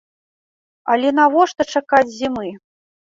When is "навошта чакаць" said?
1.19-2.15